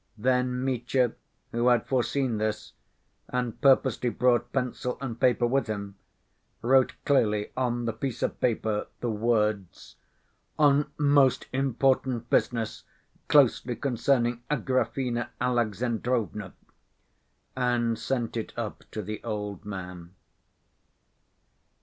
Then 0.17 0.65
Mitya, 0.65 1.11
who 1.51 1.67
had 1.67 1.85
foreseen 1.85 2.39
this, 2.39 2.73
and 3.27 3.61
purposely 3.61 4.09
brought 4.09 4.51
pencil 4.51 4.97
and 4.99 5.19
paper 5.19 5.45
with 5.45 5.67
him, 5.67 5.93
wrote 6.63 6.95
clearly 7.05 7.51
on 7.55 7.85
the 7.85 7.93
piece 7.93 8.23
of 8.23 8.41
paper 8.41 8.87
the 9.01 9.11
words: 9.11 9.97
"On 10.57 10.89
most 10.97 11.45
important 11.53 12.31
business 12.31 12.83
closely 13.27 13.75
concerning 13.75 14.41
Agrafena 14.49 15.29
Alexandrovna," 15.39 16.53
and 17.55 17.99
sent 17.99 18.35
it 18.35 18.53
up 18.57 18.83
to 18.89 19.03
the 19.03 19.23
old 19.23 19.65
man. 19.65 20.15